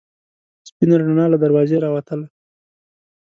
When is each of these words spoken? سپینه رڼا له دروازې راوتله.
سپینه 0.69 0.95
رڼا 1.01 1.25
له 1.31 1.37
دروازې 1.43 1.77
راوتله. 1.85 2.27